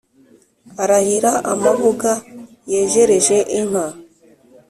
arahira 0.83 1.31
amabuga 1.51 2.11
yejereje 2.71 3.37
inka 3.59 3.85